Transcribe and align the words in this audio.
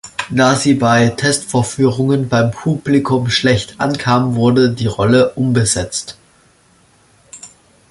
Da 0.31 0.55
sie 0.55 0.73
bei 0.73 1.09
Testvorführungen 1.09 2.27
beim 2.27 2.49
Publikum 2.49 3.29
schlecht 3.29 3.75
ankam, 3.79 4.33
wurde 4.33 4.71
die 4.71 4.87
Rolle 4.87 5.33
umbesetzt. 5.35 6.17